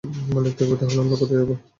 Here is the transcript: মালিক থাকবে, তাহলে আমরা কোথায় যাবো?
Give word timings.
মালিক 0.29 0.53
থাকবে, 0.57 0.75
তাহলে 0.79 0.99
আমরা 1.03 1.15
কোথায় 1.21 1.39
যাবো? 1.41 1.53